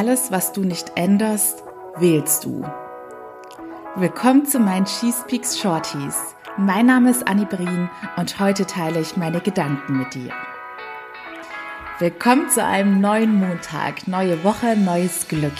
alles, 0.00 0.32
was 0.32 0.54
du 0.54 0.62
nicht 0.62 0.92
änderst, 0.94 1.62
wählst 1.98 2.46
du. 2.46 2.64
Willkommen 3.96 4.46
zu 4.46 4.58
meinen 4.58 4.86
Cheese 4.86 5.22
Peaks 5.28 5.58
Shorties. 5.58 6.16
Mein 6.56 6.86
Name 6.86 7.10
ist 7.10 7.28
Annie 7.28 7.44
Brien 7.44 7.90
und 8.16 8.40
heute 8.40 8.64
teile 8.64 9.00
ich 9.00 9.18
meine 9.18 9.42
Gedanken 9.42 9.98
mit 9.98 10.14
dir. 10.14 10.32
Willkommen 11.98 12.48
zu 12.48 12.64
einem 12.64 13.02
neuen 13.02 13.34
Montag, 13.34 14.08
neue 14.08 14.42
Woche, 14.42 14.74
neues 14.74 15.28
Glück. 15.28 15.52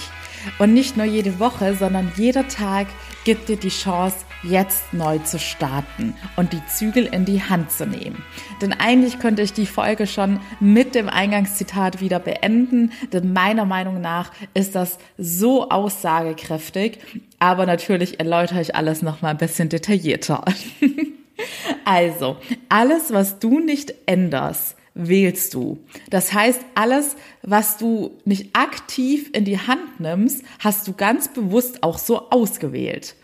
Und 0.58 0.72
nicht 0.72 0.96
nur 0.96 1.04
jede 1.04 1.38
Woche, 1.38 1.74
sondern 1.74 2.10
jeder 2.16 2.48
Tag 2.48 2.86
gibt 3.24 3.50
dir 3.50 3.58
die 3.58 3.68
Chance, 3.68 4.24
jetzt 4.42 4.92
neu 4.92 5.18
zu 5.18 5.38
starten 5.38 6.14
und 6.36 6.52
die 6.52 6.64
Zügel 6.66 7.06
in 7.06 7.24
die 7.24 7.42
Hand 7.42 7.70
zu 7.70 7.86
nehmen. 7.86 8.22
Denn 8.60 8.72
eigentlich 8.72 9.18
könnte 9.18 9.42
ich 9.42 9.52
die 9.52 9.66
Folge 9.66 10.06
schon 10.06 10.40
mit 10.60 10.94
dem 10.94 11.08
Eingangszitat 11.08 12.00
wieder 12.00 12.18
beenden, 12.18 12.92
denn 13.12 13.32
meiner 13.32 13.64
Meinung 13.64 14.00
nach 14.00 14.32
ist 14.54 14.74
das 14.74 14.98
so 15.18 15.68
aussagekräftig, 15.70 16.98
aber 17.38 17.66
natürlich 17.66 18.18
erläutere 18.20 18.60
ich 18.60 18.74
alles 18.74 19.02
noch 19.02 19.22
mal 19.22 19.30
ein 19.30 19.38
bisschen 19.38 19.68
detaillierter. 19.68 20.44
also, 21.84 22.36
alles, 22.68 23.12
was 23.12 23.38
du 23.38 23.60
nicht 23.60 23.94
änderst, 24.06 24.76
wählst 24.94 25.54
du. 25.54 25.78
Das 26.10 26.32
heißt, 26.32 26.60
alles, 26.74 27.16
was 27.42 27.76
du 27.76 28.18
nicht 28.24 28.56
aktiv 28.56 29.30
in 29.32 29.44
die 29.44 29.58
Hand 29.58 30.00
nimmst, 30.00 30.42
hast 30.58 30.86
du 30.88 30.92
ganz 30.92 31.32
bewusst 31.32 31.82
auch 31.82 31.98
so 31.98 32.30
ausgewählt. 32.30 33.14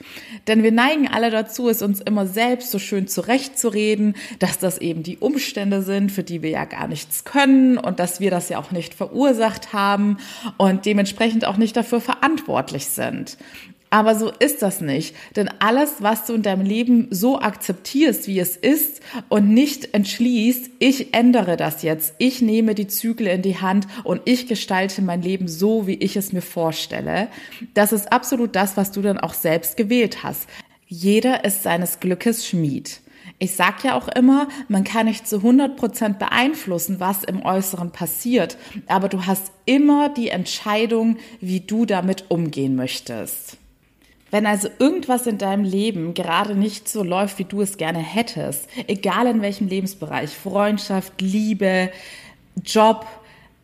Denn 0.47 0.63
wir 0.63 0.73
neigen 0.73 1.09
alle 1.09 1.31
dazu, 1.31 1.69
es 1.69 1.83
uns 1.83 2.01
immer 2.01 2.27
selbst 2.27 2.71
so 2.71 2.79
schön 2.79 3.09
zurechtzureden, 3.09 4.15
dass 4.39 4.59
das 4.59 4.79
eben 4.79 5.03
die 5.03 5.19
Umstände 5.19 5.83
sind, 5.83 6.13
für 6.13 6.23
die 6.23 6.43
wir 6.43 6.51
ja 6.51 6.65
gar 6.65 6.87
nichts 6.87 7.25
können 7.25 7.79
und 7.79 7.99
dass 7.99 8.21
wir 8.21 8.31
das 8.31 8.49
ja 8.49 8.59
auch 8.59 8.71
nicht 8.71 8.95
verursacht 8.95 9.73
haben 9.73 10.19
und 10.59 10.87
dementsprechend 10.87 11.47
auch 11.47 11.57
nicht 11.57 11.77
dafür 11.77 12.01
verantwortlich 12.01 12.87
sind. 12.87 13.39
Aber 13.91 14.15
so 14.17 14.31
ist 14.31 14.63
das 14.63 14.81
nicht. 14.81 15.15
Denn 15.37 15.49
alles, 15.61 15.97
was 16.01 16.27
du 16.27 16.35
in 16.35 16.43
deinem 16.43 16.67
Leben 16.67 17.07
so 17.11 17.41
akzeptierst, 17.41 18.27
wie 18.27 18.41
es 18.41 18.57
ist 18.57 19.01
und 19.29 19.49
nicht 19.49 19.95
entschließt, 19.95 20.71
ich 20.81 21.15
ändere 21.15 21.57
das 21.57 21.83
jetzt, 21.83 22.15
ich 22.19 22.43
nehme 22.43 22.75
die 22.75 22.89
Zügel 22.89 23.29
in 23.29 23.43
die 23.43 23.61
Hand 23.61 23.87
und 24.03 24.23
ich 24.25 24.49
gestalte 24.49 25.03
mein 25.03 25.23
Leben 25.23 25.47
so, 25.47 25.87
wie 25.87 25.95
ich 25.95 26.17
es 26.17 26.33
mir 26.33 26.43
vorstelle, 26.43 27.29
das 27.75 27.93
ist 27.93 28.13
absolut 28.13 28.57
das, 28.57 28.77
was 28.77 28.91
du 28.91 29.03
dann 29.03 29.19
auch 29.19 29.35
selbst 29.35 29.77
gewählt 29.77 30.23
hast. 30.25 30.49
Jeder 30.89 31.45
ist 31.45 31.63
seines 31.63 32.01
Glückes 32.01 32.47
Schmied. 32.47 33.01
Ich 33.39 33.55
sag 33.55 33.85
ja 33.85 33.95
auch 33.95 34.09
immer, 34.09 34.49
man 34.69 34.85
kann 34.85 35.07
nicht 35.07 35.29
zu 35.29 35.37
100 35.37 35.77
Prozent 35.77 36.19
beeinflussen, 36.19 37.01
was 37.01 37.23
im 37.23 37.45
Äußeren 37.45 37.91
passiert, 37.91 38.57
aber 38.87 39.09
du 39.09 39.27
hast 39.27 39.53
immer 39.67 40.09
die 40.09 40.31
Entscheidung, 40.31 41.19
wie 41.41 41.61
du 41.61 41.85
damit 41.85 42.31
umgehen 42.31 42.77
möchtest. 42.77 43.59
Wenn 44.31 44.47
also 44.47 44.69
irgendwas 44.79 45.27
in 45.27 45.39
deinem 45.39 45.65
Leben 45.65 46.15
gerade 46.15 46.55
nicht 46.55 46.89
so 46.89 47.03
läuft, 47.03 47.39
wie 47.39 47.45
du 47.45 47.63
es 47.63 47.77
gerne 47.77 48.01
hättest, 48.01 48.69
egal 48.89 49.27
in 49.27 49.41
welchem 49.41 49.69
Lebensbereich, 49.69 50.31
Freundschaft, 50.31 51.21
Liebe, 51.21 51.91
Job, 52.65 53.07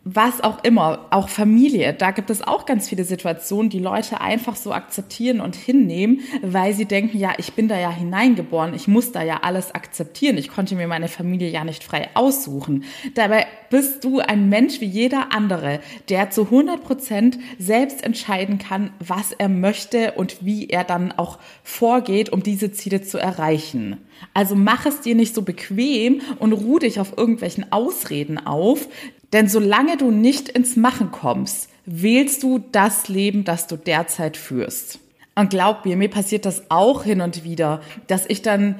was 0.04 0.40
auch 0.42 0.64
immer, 0.64 1.06
auch 1.10 1.28
Familie, 1.28 1.92
da 1.92 2.10
gibt 2.10 2.28
es 2.28 2.42
auch 2.42 2.66
ganz 2.66 2.88
viele 2.88 3.04
Situationen, 3.04 3.70
die 3.70 3.78
Leute 3.78 4.20
einfach 4.20 4.56
so 4.56 4.72
akzeptieren 4.72 5.40
und 5.40 5.54
hinnehmen, 5.54 6.20
weil 6.42 6.74
sie 6.74 6.86
denken, 6.86 7.16
ja, 7.18 7.32
ich 7.38 7.52
bin 7.52 7.68
da 7.68 7.78
ja 7.78 7.90
hineingeboren, 7.90 8.74
ich 8.74 8.88
muss 8.88 9.12
da 9.12 9.22
ja 9.22 9.40
alles 9.42 9.74
akzeptieren, 9.74 10.38
ich 10.38 10.48
konnte 10.48 10.74
mir 10.74 10.88
meine 10.88 11.06
Familie 11.06 11.48
ja 11.50 11.62
nicht 11.62 11.84
frei 11.84 12.08
aussuchen. 12.14 12.84
Dabei 13.14 13.46
bist 13.72 14.04
du 14.04 14.20
ein 14.20 14.50
Mensch 14.50 14.82
wie 14.82 14.86
jeder 14.86 15.32
andere, 15.32 15.80
der 16.10 16.28
zu 16.28 16.42
100 16.42 16.84
Prozent 16.84 17.38
selbst 17.58 18.04
entscheiden 18.04 18.58
kann, 18.58 18.90
was 18.98 19.32
er 19.32 19.48
möchte 19.48 20.12
und 20.12 20.44
wie 20.44 20.68
er 20.68 20.84
dann 20.84 21.10
auch 21.10 21.38
vorgeht, 21.64 22.28
um 22.28 22.42
diese 22.42 22.70
Ziele 22.72 23.00
zu 23.00 23.16
erreichen. 23.16 23.96
Also 24.34 24.56
mach 24.56 24.84
es 24.84 25.00
dir 25.00 25.14
nicht 25.14 25.34
so 25.34 25.40
bequem 25.40 26.20
und 26.38 26.52
ruh 26.52 26.80
dich 26.80 27.00
auf 27.00 27.16
irgendwelchen 27.16 27.72
Ausreden 27.72 28.36
auf, 28.46 28.88
denn 29.32 29.48
solange 29.48 29.96
du 29.96 30.10
nicht 30.10 30.50
ins 30.50 30.76
Machen 30.76 31.10
kommst, 31.10 31.70
wählst 31.86 32.42
du 32.42 32.62
das 32.72 33.08
Leben, 33.08 33.44
das 33.44 33.68
du 33.68 33.76
derzeit 33.76 34.36
führst. 34.36 34.98
Und 35.34 35.48
glaub 35.48 35.86
mir, 35.86 35.96
mir 35.96 36.10
passiert 36.10 36.44
das 36.44 36.64
auch 36.68 37.04
hin 37.04 37.22
und 37.22 37.42
wieder, 37.42 37.80
dass 38.06 38.26
ich 38.28 38.42
dann 38.42 38.74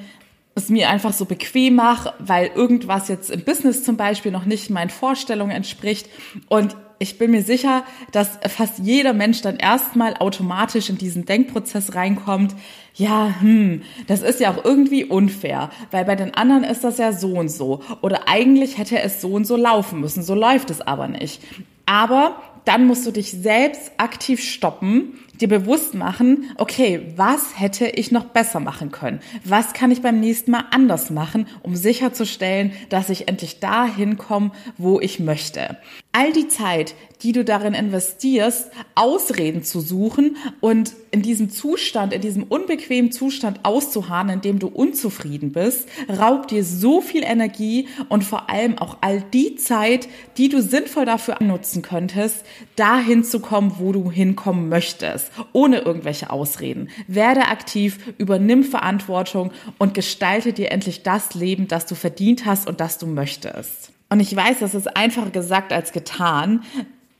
es 0.55 0.69
mir 0.69 0.89
einfach 0.89 1.13
so 1.13 1.25
bequem 1.25 1.75
mache, 1.75 2.13
weil 2.19 2.51
irgendwas 2.53 3.07
jetzt 3.07 3.31
im 3.31 3.43
Business 3.43 3.83
zum 3.83 3.97
Beispiel 3.97 4.31
noch 4.31 4.45
nicht 4.45 4.69
meinen 4.69 4.89
Vorstellungen 4.89 5.51
entspricht. 5.51 6.07
Und 6.47 6.75
ich 6.99 7.17
bin 7.17 7.31
mir 7.31 7.41
sicher, 7.41 7.83
dass 8.11 8.39
fast 8.47 8.79
jeder 8.79 9.13
Mensch 9.13 9.41
dann 9.41 9.57
erstmal 9.57 10.15
automatisch 10.15 10.89
in 10.89 10.97
diesen 10.97 11.25
Denkprozess 11.25 11.95
reinkommt. 11.95 12.55
Ja, 12.93 13.35
hm, 13.39 13.81
das 14.07 14.21
ist 14.21 14.39
ja 14.39 14.51
auch 14.51 14.63
irgendwie 14.63 15.03
unfair, 15.03 15.71
weil 15.91 16.05
bei 16.05 16.15
den 16.15 16.33
anderen 16.35 16.63
ist 16.63 16.83
das 16.83 16.99
ja 16.99 17.11
so 17.11 17.33
und 17.33 17.49
so. 17.49 17.81
Oder 18.01 18.27
eigentlich 18.27 18.77
hätte 18.77 18.99
es 18.99 19.21
so 19.21 19.33
und 19.33 19.45
so 19.45 19.57
laufen 19.57 19.99
müssen. 19.99 20.23
So 20.23 20.35
läuft 20.35 20.69
es 20.69 20.81
aber 20.81 21.07
nicht. 21.07 21.41
Aber 21.85 22.41
dann 22.65 22.87
musst 22.87 23.05
du 23.05 23.11
dich 23.11 23.31
selbst 23.31 23.91
aktiv 23.97 24.41
stoppen 24.41 25.19
dir 25.41 25.47
bewusst 25.47 25.93
machen, 25.93 26.51
okay, 26.57 27.01
was 27.15 27.59
hätte 27.59 27.87
ich 27.87 28.11
noch 28.11 28.25
besser 28.25 28.59
machen 28.59 28.91
können? 28.91 29.19
Was 29.43 29.73
kann 29.73 29.91
ich 29.91 30.01
beim 30.01 30.19
nächsten 30.19 30.51
Mal 30.51 30.65
anders 30.71 31.09
machen, 31.09 31.47
um 31.63 31.75
sicherzustellen, 31.75 32.71
dass 32.89 33.09
ich 33.09 33.27
endlich 33.27 33.59
dahin 33.59 34.17
komme, 34.17 34.51
wo 34.77 34.99
ich 34.99 35.19
möchte? 35.19 35.77
All 36.11 36.31
die 36.31 36.47
Zeit, 36.47 36.93
die 37.23 37.31
du 37.31 37.43
darin 37.43 37.73
investierst, 37.73 38.69
Ausreden 38.93 39.63
zu 39.63 39.79
suchen 39.79 40.37
und 40.61 40.93
in 41.09 41.23
diesem 41.23 41.49
Zustand, 41.49 42.13
in 42.13 42.21
diesem 42.21 42.43
unbequemen 42.43 43.11
Zustand 43.11 43.61
auszuharren, 43.63 44.29
in 44.29 44.41
dem 44.41 44.59
du 44.59 44.67
unzufrieden 44.67 45.51
bist, 45.51 45.87
raubt 46.09 46.51
dir 46.51 46.63
so 46.63 47.01
viel 47.01 47.23
Energie 47.23 47.87
und 48.09 48.23
vor 48.23 48.49
allem 48.49 48.77
auch 48.77 48.97
all 49.01 49.21
die 49.33 49.55
Zeit, 49.55 50.07
die 50.37 50.49
du 50.49 50.61
sinnvoll 50.61 51.05
dafür 51.05 51.37
nutzen 51.39 51.81
könntest, 51.81 52.45
dahin 52.75 53.23
zu 53.23 53.39
kommen, 53.39 53.75
wo 53.79 53.91
du 53.91 54.11
hinkommen 54.11 54.69
möchtest 54.69 55.32
ohne 55.51 55.79
irgendwelche 55.79 56.29
Ausreden. 56.29 56.89
Werde 57.07 57.47
aktiv, 57.47 57.99
übernimm 58.17 58.63
Verantwortung 58.63 59.51
und 59.77 59.93
gestalte 59.93 60.53
dir 60.53 60.71
endlich 60.71 61.03
das 61.03 61.33
Leben, 61.33 61.67
das 61.67 61.85
du 61.85 61.95
verdient 61.95 62.45
hast 62.45 62.67
und 62.67 62.79
das 62.79 62.97
du 62.97 63.07
möchtest. 63.07 63.91
Und 64.09 64.19
ich 64.19 64.35
weiß, 64.35 64.59
das 64.59 64.75
ist 64.75 64.95
einfacher 64.95 65.31
gesagt 65.31 65.73
als 65.73 65.91
getan. 65.91 66.61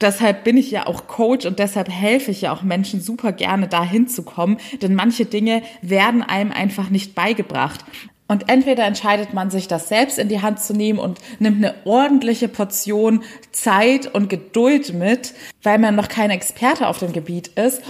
Deshalb 0.02 0.44
bin 0.44 0.58
ich 0.58 0.70
ja 0.70 0.86
auch 0.86 1.08
Coach 1.08 1.46
und 1.46 1.60
deshalb 1.60 1.90
helfe 1.90 2.32
ich 2.32 2.42
ja 2.42 2.52
auch 2.52 2.62
Menschen 2.62 3.00
super 3.00 3.32
gerne 3.32 3.68
dahin 3.68 4.08
zu 4.08 4.24
kommen, 4.24 4.58
denn 4.82 4.96
manche 4.96 5.26
Dinge 5.26 5.64
werden 5.82 6.22
einem 6.22 6.52
einfach 6.52 6.90
nicht 6.90 7.16
beigebracht. 7.16 7.86
Und 8.34 8.50
entweder 8.50 8.84
entscheidet 8.86 9.36
man 9.36 9.52
sich, 9.52 9.68
das 9.68 9.90
selbst 9.90 10.18
in 10.18 10.28
die 10.28 10.42
Hand 10.42 10.60
zu 10.60 10.74
nehmen 10.74 10.98
und 10.98 11.20
nimmt 11.38 11.58
eine 11.58 11.76
ordentliche 11.86 12.48
Portion 12.48 13.22
Zeit 13.52 14.08
und 14.08 14.28
Geduld 14.28 14.92
mit, 14.92 15.36
weil 15.62 15.78
man 15.78 15.94
noch 15.94 16.08
kein 16.08 16.32
Experte 16.32 16.88
auf 16.88 16.98
dem 16.98 17.14
Gebiet 17.14 17.50
ist. 17.50 17.84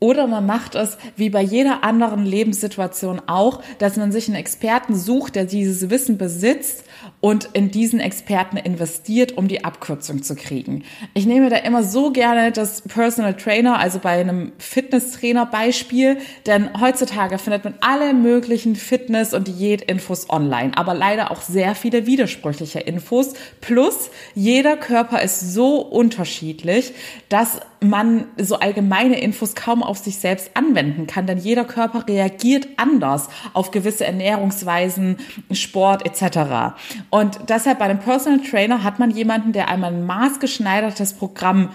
Oder 0.00 0.28
man 0.28 0.46
macht 0.46 0.76
es 0.76 0.96
wie 1.16 1.28
bei 1.28 1.42
jeder 1.42 1.82
anderen 1.82 2.24
Lebenssituation 2.24 3.20
auch, 3.26 3.62
dass 3.78 3.96
man 3.96 4.12
sich 4.12 4.28
einen 4.28 4.36
Experten 4.36 4.94
sucht, 4.94 5.34
der 5.34 5.44
dieses 5.44 5.90
Wissen 5.90 6.18
besitzt 6.18 6.84
und 7.20 7.48
in 7.52 7.72
diesen 7.72 7.98
Experten 7.98 8.58
investiert, 8.58 9.36
um 9.36 9.48
die 9.48 9.64
Abkürzung 9.64 10.22
zu 10.22 10.36
kriegen. 10.36 10.84
Ich 11.14 11.26
nehme 11.26 11.50
da 11.50 11.56
immer 11.56 11.82
so 11.82 12.12
gerne 12.12 12.52
das 12.52 12.82
Personal 12.82 13.34
Trainer, 13.34 13.78
also 13.80 13.98
bei 13.98 14.20
einem 14.20 14.52
Fitnesstrainer 14.58 15.46
Beispiel, 15.46 16.18
denn 16.46 16.80
heutzutage 16.80 17.38
findet 17.38 17.64
man 17.64 17.74
alle 17.80 18.14
möglichen 18.14 18.76
Fitness- 18.76 19.34
und 19.34 19.48
Diätinfos 19.48 20.30
online, 20.30 20.72
aber 20.76 20.94
leider 20.94 21.32
auch 21.32 21.42
sehr 21.42 21.74
viele 21.74 22.06
widersprüchliche 22.06 22.78
Infos. 22.80 23.34
Plus, 23.60 24.10
jeder 24.34 24.76
Körper 24.76 25.22
ist 25.22 25.54
so 25.54 25.80
unterschiedlich, 25.80 26.92
dass 27.28 27.60
man 27.80 28.26
so 28.36 28.58
allgemeine 28.58 29.20
Infos 29.20 29.54
kaum 29.54 29.82
auf 29.82 29.98
sich 29.98 30.18
selbst 30.18 30.50
anwenden 30.54 31.06
kann, 31.06 31.26
denn 31.26 31.38
jeder 31.38 31.64
Körper 31.64 32.06
reagiert 32.08 32.68
anders 32.76 33.28
auf 33.52 33.70
gewisse 33.70 34.04
Ernährungsweisen, 34.04 35.18
Sport 35.52 36.04
etc. 36.04 36.76
Und 37.10 37.38
deshalb 37.48 37.78
bei 37.78 37.86
einem 37.86 38.00
Personal 38.00 38.40
Trainer 38.40 38.82
hat 38.82 38.98
man 38.98 39.10
jemanden, 39.10 39.52
der 39.52 39.68
einmal 39.68 39.92
ein 39.92 40.06
maßgeschneidertes 40.06 41.14
Programm 41.14 41.70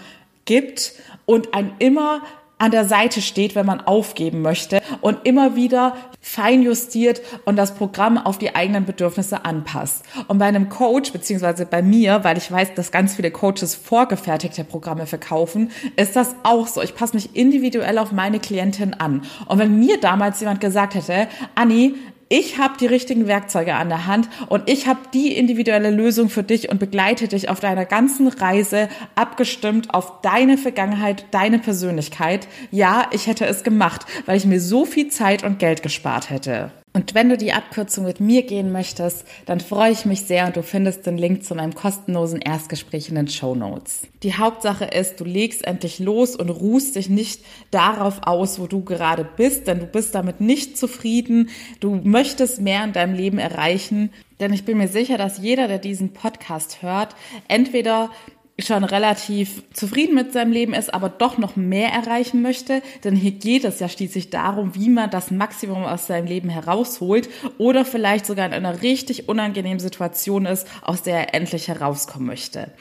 gibt 0.45 0.93
und 1.25 1.53
ein 1.53 1.73
immer 1.79 2.21
an 2.63 2.71
der 2.71 2.85
Seite 2.85 3.21
steht, 3.21 3.55
wenn 3.55 3.65
man 3.65 3.81
aufgeben 3.81 4.41
möchte 4.41 4.81
und 5.01 5.25
immer 5.25 5.57
wieder 5.57 5.97
feinjustiert 6.21 7.21
und 7.43 7.57
das 7.57 7.75
Programm 7.75 8.17
auf 8.17 8.37
die 8.37 8.55
eigenen 8.55 8.85
Bedürfnisse 8.85 9.43
anpasst. 9.43 10.05
Und 10.29 10.37
bei 10.37 10.45
einem 10.45 10.69
Coach, 10.69 11.11
beziehungsweise 11.11 11.65
bei 11.65 11.81
mir, 11.81 12.23
weil 12.23 12.37
ich 12.37 12.49
weiß, 12.49 12.73
dass 12.75 12.91
ganz 12.91 13.15
viele 13.15 13.31
Coaches 13.31 13.75
vorgefertigte 13.75 14.63
Programme 14.63 15.07
verkaufen, 15.07 15.71
ist 15.97 16.15
das 16.15 16.37
auch 16.43 16.67
so. 16.67 16.81
Ich 16.81 16.95
passe 16.95 17.15
mich 17.15 17.35
individuell 17.35 17.97
auf 17.97 18.13
meine 18.13 18.39
Klientin 18.39 18.93
an. 18.93 19.23
Und 19.45 19.59
wenn 19.59 19.77
mir 19.77 19.99
damals 19.99 20.39
jemand 20.39 20.61
gesagt 20.61 20.95
hätte, 20.95 21.27
Anni, 21.55 21.95
ich 22.29 22.57
habe 22.57 22.75
die 22.79 22.85
richtigen 22.85 23.27
Werkzeuge 23.27 23.75
an 23.75 23.89
der 23.89 24.07
Hand 24.07 24.29
und 24.49 24.69
ich 24.69 24.87
habe 24.87 24.99
die 25.13 25.35
individuelle 25.35 25.91
Lösung 25.91 26.29
für 26.29 26.43
dich 26.43 26.69
und 26.69 26.79
begleite 26.79 27.27
dich 27.27 27.49
auf 27.49 27.59
deiner 27.59 27.85
ganzen 27.85 28.27
Reise 28.27 28.89
abgestimmt 29.15 29.93
auf 29.93 30.21
deine 30.21 30.57
Vergangenheit, 30.57 31.25
deine 31.31 31.59
Persönlichkeit. 31.59 32.47
Ja, 32.71 33.07
ich 33.11 33.27
hätte 33.27 33.45
es 33.45 33.63
gemacht, 33.63 34.05
weil 34.25 34.37
ich 34.37 34.45
mir 34.45 34.59
so 34.59 34.85
viel 34.85 35.07
Zeit 35.09 35.43
und 35.43 35.59
Geld 35.59 35.83
gespart 35.83 36.29
hätte. 36.29 36.71
Und 36.95 37.15
wenn 37.15 37.27
du 37.27 37.37
die 37.37 37.53
Abkürzung 37.53 38.05
mit 38.05 38.19
mir 38.19 38.43
gehen 38.43 38.71
möchtest, 38.71 39.25
dann 39.47 39.59
freue 39.59 39.91
ich 39.91 40.05
mich 40.05 40.21
sehr 40.21 40.45
und 40.45 40.55
du 40.55 40.61
findest 40.61 41.07
den 41.07 41.17
Link 41.17 41.43
zu 41.43 41.55
meinem 41.55 41.73
kostenlosen 41.73 42.39
Erstgespräch 42.39 43.09
in 43.09 43.15
den 43.15 43.27
Show 43.27 43.55
Notes. 43.55 44.03
Die 44.21 44.35
Hauptsache 44.35 44.85
ist, 44.85 45.19
du 45.19 45.23
legst 45.23 45.65
endlich 45.65 45.97
los 45.97 46.35
und 46.35 46.51
ruhst 46.51 46.95
dich 46.95 47.09
nicht 47.09 47.41
darauf 47.71 48.21
aus, 48.27 48.59
wo 48.59 48.67
du 48.67 48.83
gerade 48.83 49.27
bist, 49.37 49.65
denn 49.65 49.79
du 49.79 49.87
bist 49.87 50.13
damit 50.13 50.39
nicht 50.39 50.77
zufrieden. 50.77 51.49
Du 51.79 51.95
möchtest 51.95 52.61
mehr 52.61 52.83
in 52.83 52.93
deinem 52.93 53.15
Leben 53.15 53.39
erreichen, 53.39 54.11
denn 54.39 54.53
ich 54.53 54.63
bin 54.63 54.77
mir 54.77 54.87
sicher, 54.87 55.17
dass 55.17 55.39
jeder, 55.39 55.67
der 55.67 55.79
diesen 55.79 56.13
Podcast 56.13 56.83
hört, 56.83 57.15
entweder 57.47 58.11
schon 58.59 58.83
relativ 58.83 59.63
zufrieden 59.73 60.13
mit 60.13 60.31
seinem 60.31 60.51
Leben 60.51 60.73
ist, 60.73 60.93
aber 60.93 61.09
doch 61.09 61.37
noch 61.37 61.55
mehr 61.55 61.89
erreichen 61.89 62.41
möchte. 62.41 62.81
Denn 63.03 63.15
hier 63.15 63.31
geht 63.31 63.63
es 63.65 63.79
ja 63.79 63.89
schließlich 63.89 64.29
darum, 64.29 64.75
wie 64.75 64.89
man 64.89 65.09
das 65.09 65.31
Maximum 65.31 65.83
aus 65.83 66.07
seinem 66.07 66.27
Leben 66.27 66.49
herausholt 66.49 67.29
oder 67.57 67.83
vielleicht 67.83 68.25
sogar 68.25 68.45
in 68.45 68.53
einer 68.53 68.83
richtig 68.83 69.27
unangenehmen 69.27 69.79
Situation 69.79 70.45
ist, 70.45 70.67
aus 70.83 71.01
der 71.01 71.17
er 71.17 71.33
endlich 71.33 71.67
herauskommen 71.67 72.27
möchte. 72.27 72.71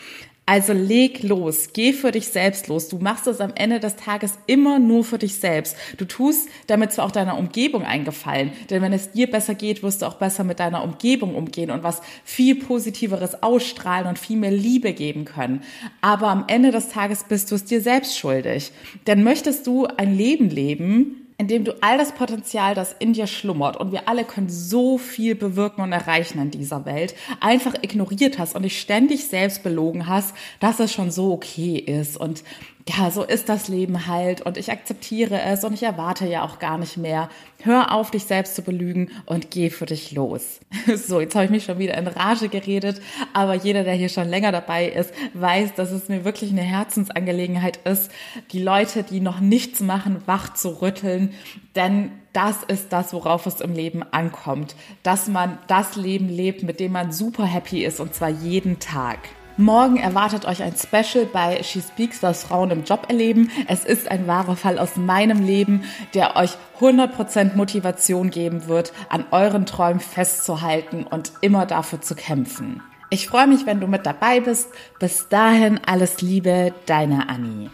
Also 0.53 0.75
leg 0.75 1.23
los, 1.23 1.71
geh 1.73 1.95
für 1.95 2.11
dich 2.11 2.29
selbst 2.29 2.69
los. 2.69 2.89
Du 2.89 2.99
machst 2.99 3.27
es 3.27 3.41
am 3.41 3.55
Ende 3.55 3.81
des 3.81 3.97
Tages 3.97 4.35
immer 4.47 4.79
nur 4.79 5.03
für 5.03 5.17
dich 5.17 5.37
selbst. 5.37 5.75
Du 5.97 6.05
tust 6.05 6.47
damit 6.67 6.93
zwar 6.93 7.07
auch 7.07 7.11
deiner 7.11 7.39
Umgebung 7.39 7.85
eingefallen, 7.85 8.53
denn 8.69 8.83
wenn 8.83 8.93
es 8.93 9.13
dir 9.13 9.31
besser 9.31 9.55
geht, 9.55 9.83
wirst 9.83 10.03
du 10.03 10.07
auch 10.07 10.17
besser 10.17 10.45
mit 10.45 10.61
deiner 10.61 10.85
Umgebung 10.85 11.37
umgehen 11.37 11.71
und 11.71 11.83
was 11.83 12.03
viel 12.23 12.57
positiveres 12.57 13.43
ausstrahlen 13.43 14.07
und 14.07 14.19
viel 14.19 14.37
mehr 14.37 14.51
Liebe 14.51 14.93
geben 14.93 15.25
können. 15.25 15.63
Aber 16.03 16.29
am 16.29 16.45
Ende 16.49 16.71
des 16.71 16.91
Tages 16.91 17.25
bist 17.25 17.51
du 17.51 17.55
es 17.55 17.65
dir 17.65 17.81
selbst 17.81 18.19
schuldig. 18.19 18.73
Denn 19.07 19.25
möchtest 19.25 19.67
du 19.67 19.87
ein 19.87 20.15
Leben 20.15 20.51
leben, 20.51 21.22
indem 21.39 21.65
du 21.65 21.83
all 21.83 21.99
das 21.99 22.13
Potenzial, 22.13 22.75
das 22.75 22.95
in 22.99 23.13
dir 23.13 23.27
schlummert, 23.27 23.77
und 23.77 23.93
wir 23.93 24.09
alle 24.09 24.25
können 24.25 24.49
so 24.49 24.99
viel 24.99 25.35
bewirken 25.35 25.83
und 25.83 25.93
erreichen 25.93 26.41
in 26.41 26.51
dieser 26.51 26.85
Welt, 26.85 27.15
einfach 27.41 27.75
ignoriert 27.83 28.39
hast 28.39 28.55
und 28.55 28.63
dich 28.63 28.81
ständig 28.81 29.27
selbst 29.27 29.63
belogen 29.63 30.07
hast, 30.07 30.35
dass 30.61 30.81
es 30.81 30.93
schon 30.93 31.11
so 31.11 31.33
okay 31.33 31.77
ist. 31.77 32.17
Und 32.17 32.45
ja, 32.89 33.11
so 33.11 33.23
ist 33.23 33.49
das 33.49 33.69
Leben 33.69 34.07
halt 34.09 34.41
und 34.41 34.57
ich 34.57 34.73
akzeptiere 34.73 35.41
es 35.41 35.63
und 35.63 35.73
ich 35.73 35.85
erwarte 35.85 36.27
ja 36.27 36.43
auch 36.43 36.59
gar 36.59 36.79
nicht 36.79 36.97
mehr. 36.97 37.29
Hör 37.63 37.93
auf, 37.93 38.11
dich 38.11 38.25
selbst 38.25 38.57
zu 38.57 38.63
belügen 38.63 39.11
und 39.25 39.53
geh 39.53 39.71
für 39.71 39.87
dich 39.87 40.13
los. 40.13 40.61
So, 40.97 41.21
jetzt 41.21 41.35
habe 41.35 41.45
ich 41.45 41.51
mich 41.51 41.65
schon 41.65 41.79
wieder 41.79 41.97
in 41.97 42.07
Rage 42.07 42.49
geredet, 42.49 43.01
aber 43.33 43.55
jeder, 43.55 43.85
der 43.85 43.95
hier 43.95 44.09
schon 44.09 44.29
länger 44.29 44.53
dabei 44.53 44.89
ist, 44.89 45.13
weiß, 45.35 45.75
dass 45.75 45.91
es 45.91 46.09
mir 46.09 46.25
wirklich 46.25 46.51
eine 46.51 46.63
Herzensangelegenheit 46.63 47.79
ist, 47.85 48.11
die 48.51 48.63
Leute, 48.63 49.03
die 49.05 49.21
noch 49.21 49.41
nichts 49.41 49.81
machen, 49.81 50.23
wach 50.27 50.55
zu 50.55 50.81
rütteln, 50.83 51.35
denn 51.77 52.11
das 52.33 52.63
ist 52.67 52.93
das, 52.93 53.13
worauf 53.13 53.47
es 53.47 53.61
im 53.61 53.75
Leben 53.75 54.03
ankommt, 54.03 54.75
dass 55.03 55.29
man 55.29 55.59
das 55.69 55.97
Leben 55.97 56.29
lebt, 56.29 56.63
mit 56.63 56.81
dem 56.81 56.93
man 56.93 57.13
super 57.13 57.45
happy 57.45 57.85
ist 57.85 58.01
und 58.01 58.15
zwar 58.15 58.31
jeden 58.31 58.79
Tag. 58.79 59.19
Morgen 59.63 59.97
erwartet 59.97 60.45
euch 60.45 60.61
ein 60.61 60.75
Special 60.75 61.25
bei 61.25 61.63
She 61.63 61.81
Speaks, 61.81 62.21
was 62.21 62.43
Frauen 62.43 62.73
im 62.73 62.83
Job 62.83 63.07
erleben. 63.09 63.49
Es 63.69 63.85
ist 63.85 64.11
ein 64.11 64.27
wahrer 64.27 64.57
Fall 64.57 64.77
aus 64.77 64.97
meinem 64.97 65.47
Leben, 65.47 65.85
der 66.15 66.35
euch 66.35 66.57
100% 66.81 67.55
Motivation 67.55 68.31
geben 68.31 68.67
wird, 68.67 68.93
an 69.09 69.25
euren 69.31 69.65
Träumen 69.65 70.01
festzuhalten 70.01 71.05
und 71.05 71.33
immer 71.43 71.65
dafür 71.65 72.01
zu 72.01 72.17
kämpfen. 72.17 72.83
Ich 73.11 73.29
freue 73.29 73.47
mich, 73.47 73.65
wenn 73.65 73.79
du 73.79 73.87
mit 73.87 74.05
dabei 74.05 74.41
bist. 74.41 74.69
Bis 74.99 75.29
dahin 75.29 75.81
alles 75.87 76.21
Liebe, 76.23 76.75
deine 76.87 77.29
Annie. 77.29 77.71